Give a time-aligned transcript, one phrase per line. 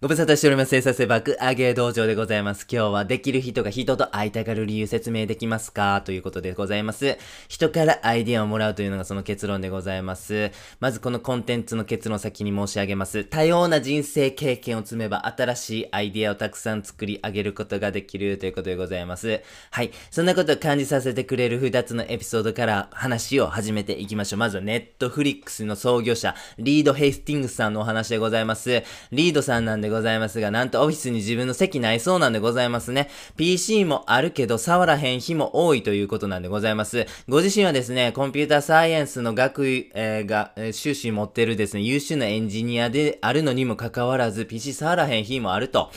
[0.00, 0.68] ご無沙汰しております。
[0.68, 2.68] 生産性爆上げ道場でございます。
[2.70, 6.02] 今日はできる人が人と会いたがる理由説明できますか？
[6.02, 7.18] ということでございます。
[7.48, 10.52] 人からアイディアをもらうというのがその結論でございます。
[10.78, 13.24] まずこのコンテンツの結論先に申し上げます。
[13.24, 19.42] 多様な人生経験を積めば新しいアイディアをたくさん作り上げることができるということでございます。
[19.72, 19.90] はい。
[20.12, 24.38] そんなことを感じさせてくれる2つのエピソードから話を始めていきましょう。
[24.38, 28.84] まずはネットフリックスの創業者、リード・ヘイスティングスさんのお話でございます。
[29.10, 33.08] リードさんなんででございますが、なんとオフィスに自分の席ないそうなんでございますね。
[33.36, 37.06] PC もあるけど触らへん日も多いということなんでございます。
[37.28, 45.90] ご自身はですね、コンピューターサイエンスの学位、えーが、えー修士持ってるですね、優秀なエンジニアであるのにもかかわらず、PC 触らへん日もあると。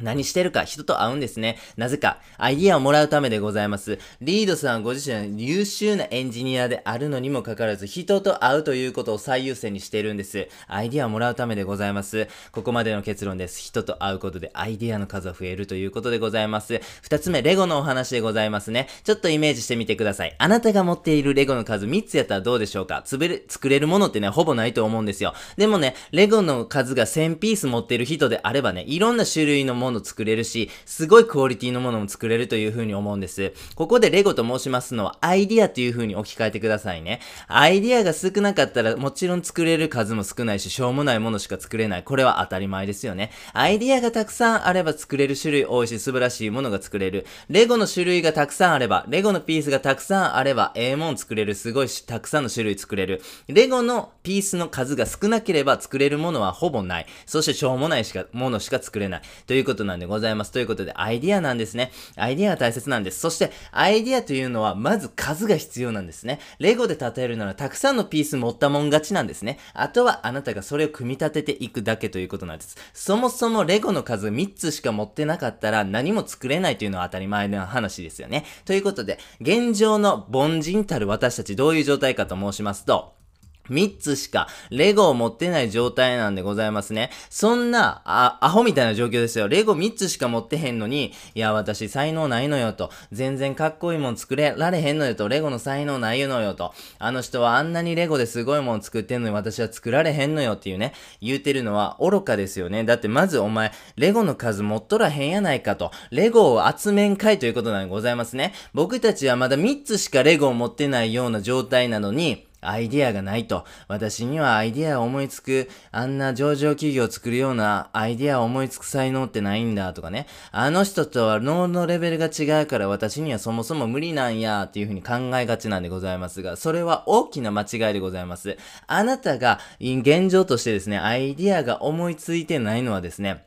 [0.00, 1.58] 何してるか、人と会うんですね。
[1.76, 3.98] なぜか、アイディアをもらうためでございます。
[4.20, 10.48] リードさんご自身は優秀なエンジニアであるのにもかかわらず、人と会うということを最優先にしているんです。
[10.66, 12.28] アイディアをもらうためでございます。
[12.52, 13.60] ここまでの結論です。
[13.60, 16.80] 人と会うことでアイディアの数が増えるということでございます。
[17.02, 18.88] 二つ目、レゴのお話でございますね。
[19.04, 20.34] ちょっとイメージしてみてください。
[20.38, 23.02] あなたが持っているレゴの数3つやったらどうでしょうか？
[23.04, 25.34] つべる、作れるものってね、ほぼないと思うんですよ。
[25.56, 33.52] でもね、レゴの数が1000ピース持っている人であればね、いろんな種類のもの作れるし、すごいクオリティのものも作れるというふうに思うんです。
[33.74, 37.20] ここでレゴと申しますのは、アイディアというふうに置き換えてくださいね。
[37.48, 42.02] アイディアが少なかったら、もちろん作れる数も少ないし、しょうもないものしか作れない。
[42.02, 43.30] これは当たり前ですよね。
[43.52, 47.26] アイディアがたくさんあれば作れる種類多いし、素晴らしいものが作れる。
[47.48, 51.54] レゴの種類がたくさんあれば、レゴのピースがたくさんあれば、ええもん作れる。
[51.54, 53.22] すごいしたくさんの種類作れる。
[53.48, 57.06] レゴのピースの数が少なければ作れるものはほぼない。
[57.26, 59.22] そしてしょうもないしか、ものしか作れない。
[59.46, 60.52] ということことなんでございます。
[60.52, 61.90] ということで、アイディアなんですね。
[62.16, 63.20] アイディアが大切なんです。
[63.20, 66.40] そして、アイディアというのは、まず数が必要なんですね。
[66.58, 69.58] レゴで例えるなら、たくさんのピース持ったもん勝ちなんですね。
[69.74, 72.76] あとは、あなたがそれを組み立てていくだけということなんです。
[72.92, 78.44] そもそもレゴの数3つしか持ってなかったら、何も作れないというのは当たり前の話ですよね。
[78.64, 83.21] ということで、現状の凡人たる私たちどういう状態かと申しますと、
[83.70, 87.10] 3つしかレゴを持ってない状態なんでございますね。
[87.30, 89.48] そんな、あ、アホみたいな状況ですよ。
[89.48, 92.90] レゴ3つしか持ってへんのに、いや、私才能ないのよと。
[93.12, 95.28] 全然かっこいいもん作れられへんのよと。
[95.28, 96.74] レゴの才能ないのよと。
[96.98, 102.84] あの人はあんなにレゴですごいもん作ってんのに私は作られへんのよっていうね、言うてるのは愚かですよね。
[102.84, 105.92] だってまずお前、レゴの数持っとらへんやないかと。
[106.10, 108.52] レゴを集めんかいということなんでございますね。
[108.74, 113.64] 僕たちはまだ3つしかレゴを持ってないような状態なのに、アイディアがないと。
[113.88, 120.26] 私にはアイディアを思いつく、あんな上場企業を作るようなアイディアを思いつく才能ってないんだとかね。
[120.50, 128.56] あの人とは脳のレベルが違うから私にはそもそも無理なんやっていうふうに考えがちなんでございますが、それは大きな間違いでございます。
[128.86, 133.44] あなたが現状としてですね、アイディアが思いついてないのはですね、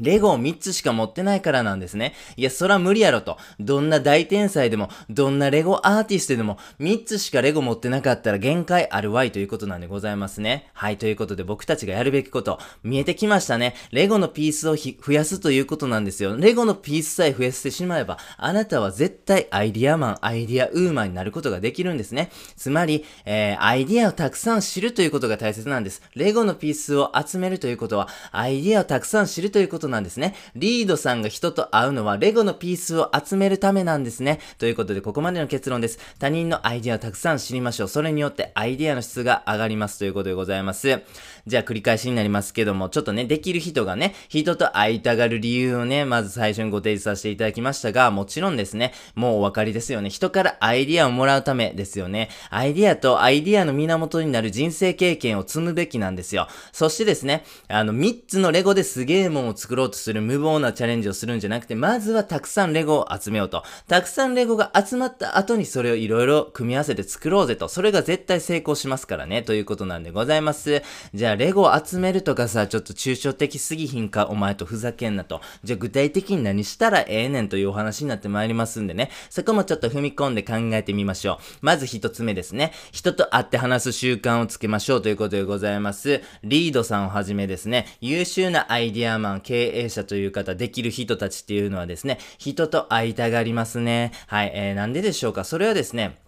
[0.00, 2.14] レゴを3つしか持ってないからなんですね。
[2.36, 3.38] いや、そら無理やろと。
[3.60, 10.70] どんな大天才でも、どんなレゴアーティストでも、3つしかレゴ持ってなかったら限界あるわいということなんでございますね。
[10.72, 13.74] はい、ということで僕たちがやるべきこと、見えてきましたね。
[13.90, 16.36] レゴのピースを増やすということなんですよ。
[16.36, 22.30] レゴのピースさえ増やしてしまえば、あなたは絶対アイディアマン、アイディアウーマンになることができるんですね。
[22.56, 26.02] つまり、えー、アイディアをたくさん知るということが大切なんです。
[26.14, 30.34] レゴのピースを集めるということは、アイディアをたくさん知るということなんですね。
[30.54, 34.40] リードさんが人と会うのはレゴのピースを集めるためなんですね。
[34.58, 35.98] ということで、ここまでの結論です。
[36.18, 37.88] 他人のアイディアをたくさん知りましょう。
[37.88, 41.00] それによってアイディアの質が上がりますということでございます。
[41.46, 50.10] じゃあ繰り返しになりますけども、ちょっとね、できる人がね、人と会いたがる理由をね、まず最初にご提示させていただきましたが、もちろんですね、もうお分かりですよね。
[50.10, 52.30] 人からアイディアをもらうためですよね。
[52.50, 56.48] アイディアとアイディアの源になる人生経験を積むべきなんですよ。
[56.72, 63.62] そしてですね、あの、3つのレゴですげえもんを作ろうとする無謀なチャレンジをするんじゃなくて、まずはたくさんレゴを集めようと。
[63.86, 67.68] たくさんレゴが集まった後にそれをいろいろ組み合わせて作ろうぜと。
[67.68, 69.42] それが絶対成功しますからね。
[69.42, 70.82] ということなんでございます。
[71.14, 75.40] じゃあ、レゴを集めるとかさ、ちょっと抽象的すぎひんか、お前とふざけんなと。
[75.62, 79.10] じゃあ、具体的に何したらええねんというお話になってまいりますんでね。
[79.30, 81.36] そこもちょっと踏み込んで考えてみましょう。
[81.60, 82.72] まず一つ目ですね。
[82.92, 86.22] 人と会って話す習慣をつけましょうということでございます。
[86.42, 94.12] リードさんをはじめですね、優秀なアイディアマン、経営経営者という方、できる人たちっていうのはですね、人と会いたがりますね。
[94.26, 95.44] はい、えー、なんででしょうか？
[95.44, 96.18] それはですね、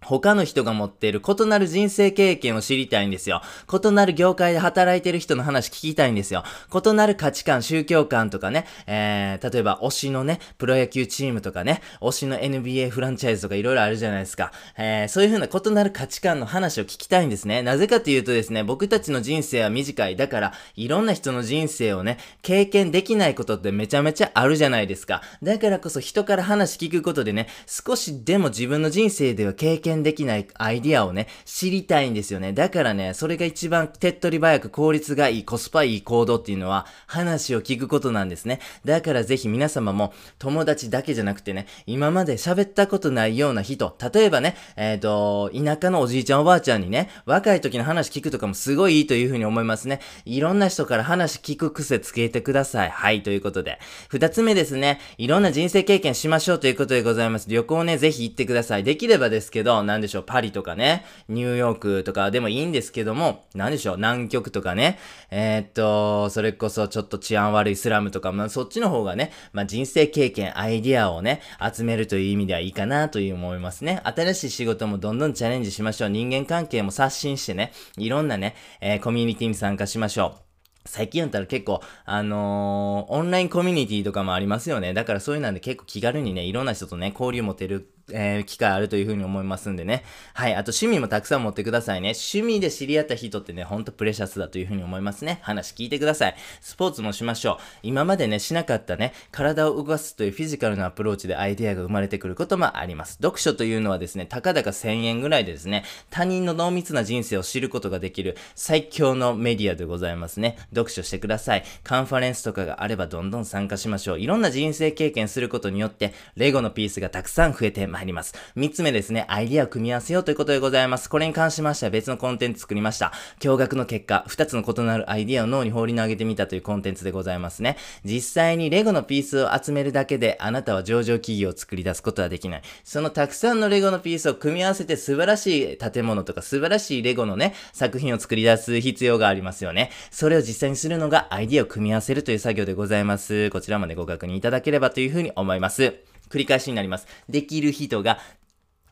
[0.00, 3.42] 他の人が持っている異なる人生経験を知りたいんですよ。
[3.72, 6.44] 異なる業界で働いてる人の話聞きたいんですよ。
[6.72, 14.52] 異なる価値観、宗教観とかね、えー、例えば推しのね、プロ野球チームとかね、推しの NBA フランチャイズとかいろいろあるじゃないですか。
[14.76, 17.62] えー、そういう風な異なる価値観の話を聞きたいんですね。
[17.62, 20.16] なぜかというとですね、僕たちの人生は短い。
[20.16, 25.22] だから、いろんな人の人生をね、経験できないことってめちゃめちゃあるじゃないですか。
[25.42, 32.52] だからこそ人から話聞くことでね、少しでも自分の人生では経験験できないアイディアをね、知りたいんですよね。
[32.52, 38.60] だからね、それが一番手っ取り早く効率がいい、コスパいい行動っていうのは、話を聞くことなんですね。
[38.84, 50.00] だからぜひ皆様も、友達だけじゃなくてね、今まで喋ったことないような人、例えばね、えっ、ー、と、田舎のおじいちゃんおばあちゃんにね、若い時の話聞くとかもすごいいいというふうに思いますね。
[50.24, 52.90] いろんな人から話聞く癖つけてください。
[52.90, 53.78] はい、ということで。
[54.08, 57.48] 二つ目ですね、いろんな人生経験しましょうということでございます。
[57.48, 58.84] 旅行ね、ぜひ行ってください。
[58.84, 64.98] できればですけど、なんでしょう、パリとかね、ニューヨークとかでもいいんですけども、なんでしょう、南極とかね、
[65.30, 71.40] えー、っと、それこそちょっと治安悪いスラムとか、まあそっちの方がね、まあ人生経験、アイディアをね、
[71.74, 74.00] 集めるという意味ではいいかなという思いますね。
[74.04, 76.10] 新しい仕事もどんどんチャレンジしましょう。
[76.10, 80.50] 人間関係も刷新してね、いろんなね、えー、コミュニティに参加しましょう。
[80.86, 84.94] 最近やったら結構、あのー、オンラインコミュニティとかもありますよね。
[84.94, 90.04] だからそういうなんで結構気軽にね、いろんな人とね、交流持てるえー、機会あるというふうに思いますんでね。
[90.34, 90.54] はい。
[90.54, 92.12] あと趣味もたくさん持ってくださいね。
[92.14, 95.38] 趣味で知り合った人ってね、ほんとプレシャスだというふうに思いますね。
[95.42, 96.36] 話聞いてください。
[96.60, 97.56] スポーツもしましょう。
[97.82, 103.14] 今までね、しなかったね、体を動かすというフィジカルなアプローチでアイデアが生まれてくることもあります。
[103.14, 110.58] 読書というのはですね、たかだか1000円ぐらいでですね、他人の濃密な人生を知ることができる最強のメディアでございますね。
[110.70, 111.64] 読書してください。
[111.84, 114.20] カンファレンスとかがあればどんどん参加しましょう。
[114.20, 118.34] いろんな人生経験することによって、レゴのピースがたくさん増えてますります。
[118.56, 121.10] 3つつ目ですね、アイディアを組み合わせようということでございます。
[121.10, 123.12] これに関しましては別のコンテンツ作りました。
[123.40, 127.76] 驚愕の結果、2つの異なるアイディアを脳に放り投げてみたというコンテンツでございますね。
[128.02, 132.62] 実際にレゴのピースを集めるだけで、あなたは上場企業を作り出すことはできない。
[132.84, 139.90] そのたくさんのレゴのピースを組み合わせて素晴らしい建物とか素晴らしいレゴのね、作品を作り出す必要がありますよね。
[140.10, 143.50] それを実際にするのがアイディアを組み合わせるという作業でございます。
[143.50, 146.09] こちらまでご確認いただければというふうに思います。
[146.30, 147.06] 繰り返しになります。
[147.28, 148.18] できる人が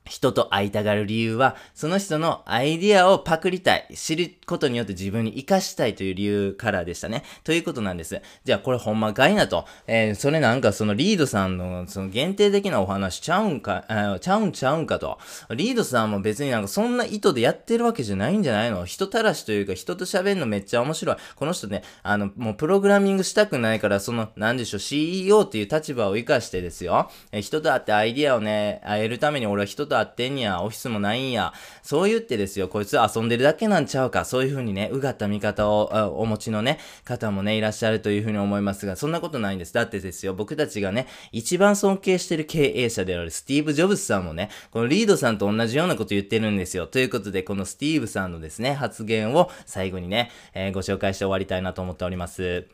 [0.09, 7.25] 人と会いたがる理由は、その人のアイディアをパクりたい、知ることによって自分に活かしたいという理由からでしたね。
[7.45, 8.21] ということなんです。
[8.45, 9.67] じゃあこれほんまかいなと。
[9.87, 15.19] えー、それなんかそのリードさんのその限定的なお話ちゃうんか、えー、ちゃうんちゃうんかと。
[15.55, 18.85] リードさんも別になんかそんな意図でやってるわけじゃないんじゃないの？
[18.85, 21.17] 人たらしというか人と喋るのめっちゃ面白い。
[21.37, 27.11] この人ね、あの、もうプログラミングしたくないから、その、なんでしょう、CEO っていう立場を活かしてですよ。
[27.33, 31.53] えー、人と会ってアイディアをね、会えるために俺は人と会ってんや、オフィスもないんや、
[31.83, 39.75] そう言ってですよ、こいつ遊んでるだけなんちゃうか、そういう風にね、うがった見方をお持ちのね、方もね、いらっしゃるという風に思いますが、そんなことないんです。
[39.75, 46.87] だってですよ、僕たちがね、一番尊敬してる経営者であるスティーブ・ジョブズさんもね、このリードさんと同じようなこと言ってるんですよ。
[46.87, 52.67] ということで、このスティーブさんのですね、発言を最後にね、えー、ご紹介して終わりたいなと思っております。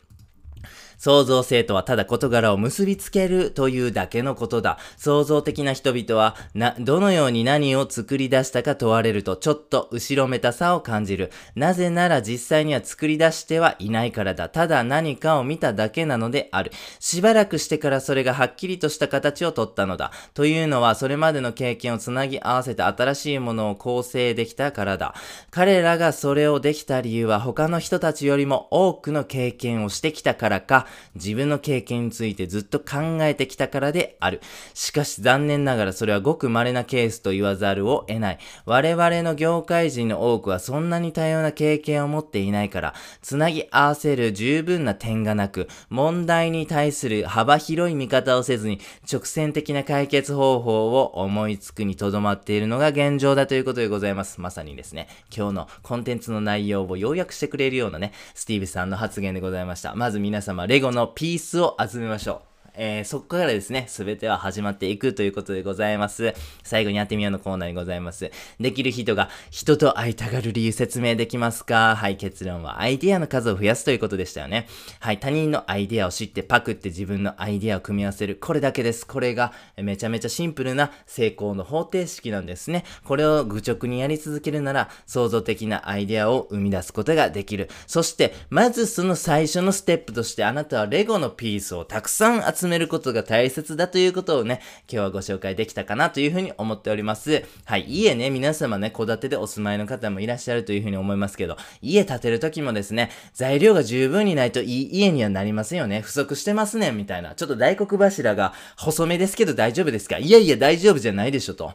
[0.99, 4.79] 創造性とはただ事柄を結びつけるというだけのことだ。
[4.96, 11.31] 創造的な人々は、な、どのように何を作り出したか問われると、ちょっと後ろめたさを感じる。
[11.55, 14.49] なぜなら実際には作り出してはいないからだ。
[14.49, 16.73] ただ何かを見ただけなのである。
[17.00, 20.12] しばらくしてからそれがはっきりとした形をとったのだ。
[20.35, 25.14] というのは、それまでの経験をつなぎ合わせて新しいものを構成できたからだ。
[25.50, 34.41] 彼らがそれをできた理由は他の人たちよりも多くの経験をしてきたからか、自分の経験についてずっと考えてきたからである。
[34.74, 38.39] しかし残念ながらそれはごく稀なケースと言わざるを得ない。
[38.67, 54.41] 我々の業界人の多くはそんなに多様な経験を持っていないから、つなぎ合わせる十分な点がなく、問題に対する幅広い見方をせずに、直線的な解決方法を思いつくにとどまっているのが現状だということでございます。
[54.41, 59.94] まさにですね、今日のコンテンツの内容を要約してくれるようなね、スティーブさんの発言でございました。
[59.94, 62.54] まず皆様、レゴのピースを集めましょう。
[62.77, 66.35] えー、そこからですね、すべては始まっていくということでございます。
[66.63, 68.31] 最後にやってみようのコーナーにございます。
[68.59, 71.95] できる人が人と会いたがる理由説明できますか？
[71.97, 74.67] はい、結論はアイディアの数を増やすということでしたよね。
[75.01, 78.37] はい、他人のアイディアを知ってパクって自分のアイディアを組み合わせる。
[78.41, 79.07] これだけです。
[79.07, 82.85] これがめちゃめちゃシンプルな成功の方程式なんですね。
[83.05, 87.69] これを愚直にやり続けるなら創造的なアイディアを生み出すことができる。
[87.87, 97.44] そして、まずその最初のステップとしてあなたはレゴのピースをたくさん集め進めることが大切だということをね、今日はご紹介できたかなというふうに思っております。
[97.67, 106.01] はい、家ね、皆様ね、戸建てでお住まいの方もいらっしゃるというふうに思いますけど、家建てる時もですね、材料が十分にないといい家にはなりませんよね。
[106.01, 107.35] 不足してますね、みたいな。
[107.35, 110.17] ちょっと大黒柱が細めですけど大丈夫ですか？
[110.17, 111.75] いやいや大丈夫じゃないでしょと。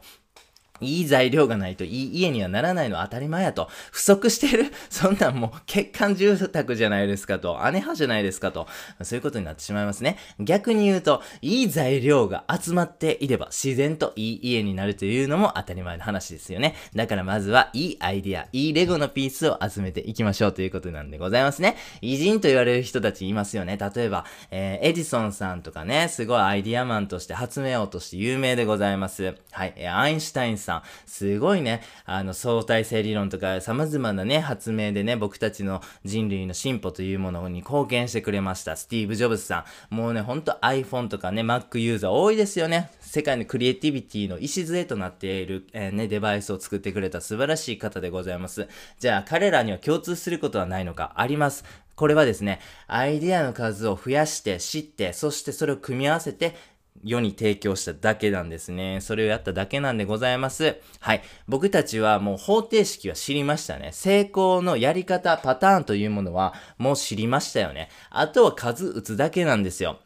[0.82, 3.70] いい材料がないといい家にはならないのは当たり前やと。
[3.92, 4.72] 不足してる？
[4.90, 7.60] そんなんもう欠陥住宅じゃないですかと。
[7.66, 8.68] 姉派じゃないですかと。
[9.02, 10.18] そういうことになってしまいますね。
[10.40, 16.76] 逆に言うと、いい材料が集まっていれば自然といい家になるというのも当たり前の話ですよね。
[16.96, 21.76] だからまずはいいアイディア、いいレゴのピースを集めていきましょうということなんでございますね。
[22.02, 23.78] 偉人と言われる人たちいますよね。
[23.78, 29.36] 例えば、えー、エジソンさんとかね、すごいアイディアマンとして発明王として有名でございます。
[29.52, 29.74] はい。
[29.76, 38.76] えーアインシュタインさんさん、すごいね、あの、相対性理論とか様々なね、発明でね、僕たちの人類の進歩というものに貢献してくれました。
[38.76, 39.96] スティーブ・ジョブズさん。
[39.96, 42.92] もうね、ほんと iPhone とかね、Mac ユーザー多いですよね。
[43.02, 48.68] 世界のクリエイティビティの礎となっている、えー、ね、デバイスを作ってくれた素晴らしい方でございます。
[49.00, 51.14] じゃあ、彼らには共通することはないのか？
[51.16, 51.64] あります。
[51.96, 56.56] これはですね、アイデアの数を増やして、知って、そしてそれを組み合わせて、
[57.04, 59.00] 世に提供しただけなんですね。
[59.02, 60.78] それをやっただけなんでございます。
[61.00, 61.22] はい。
[61.48, 63.92] 僕たちはもう方程式は知りましたね。
[63.94, 67.90] 成功のやり方、パターンというものはもう知りましたよね。
[68.10, 70.00] あとは数打つだけなんですよ。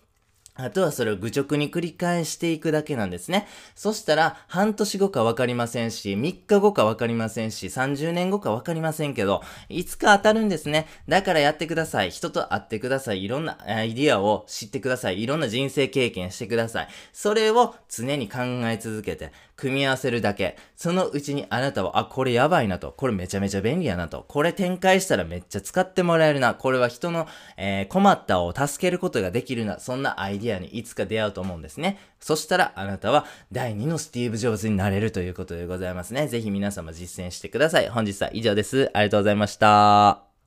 [0.55, 3.47] あとはそれを愚直に繰り返していくだけなんですね。
[3.73, 10.85] そしたら、半年後かわかりませんし、3日後かわかりませんし、30年後かわかりませんけど、いつか当たるんですね。
[11.07, 12.11] だからやってください。
[12.11, 13.23] 人と会ってください。
[13.23, 15.23] いろんなアイディアを知ってください。
[15.23, 16.87] いろんな人生経験してください。
[17.13, 20.57] それを常に考え続けて、組み合わせるだけ。
[20.75, 22.91] そのうちにあなたは、あ、これやばいなと。
[22.91, 24.25] これめちゃめちゃ便利やなと。
[24.27, 26.53] これ展開したらめっちゃ使ってもらえるな。
[26.53, 29.79] これは人の、えー、困ったを助けることができるな。
[29.79, 31.97] そんなアイディアデアにいつか出会うと思うんですね。
[32.19, 36.27] そしたらあなたは第2のスティーブ・ジョブズになれるということでございますね。
[36.27, 37.89] ぜひ皆様実践してください。
[37.89, 38.89] 本日は以上です。
[38.93, 40.32] ありがとうございました。